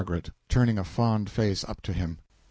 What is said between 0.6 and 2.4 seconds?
a fond face up at him.)